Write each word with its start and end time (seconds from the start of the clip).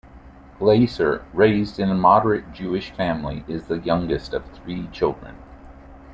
Glaser, 0.57 1.23
raised 1.31 1.79
in 1.79 1.91
a 1.91 1.93
moderate 1.93 2.53
Jewish 2.53 2.89
family, 2.89 3.45
is 3.47 3.67
the 3.67 3.77
youngest 3.77 4.33
of 4.33 4.43
three 4.45 4.87
children. 4.87 5.35